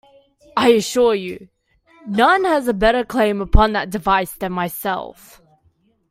[0.57, 1.47] I assure you,
[2.07, 5.39] none has a better claim upon that device than myself.